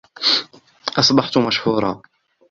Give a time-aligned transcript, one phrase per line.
[0.99, 2.01] أصبحت مشهورة.